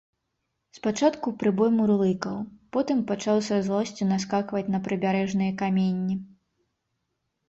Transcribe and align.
Спачатку 0.77 1.27
прыбой 1.41 1.67
мурлыкаў, 1.79 2.37
потым 2.77 3.03
пачаў 3.11 3.37
са 3.47 3.59
злосцю 3.67 4.07
наскакваць 4.13 4.63
на 4.77 4.79
прыбярэжныя 4.87 5.51
каменні. 5.61 6.15